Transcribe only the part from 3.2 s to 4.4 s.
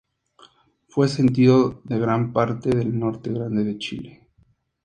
Grande de Chile.